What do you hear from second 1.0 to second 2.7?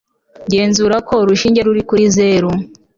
ko urushinge ruri kuri zero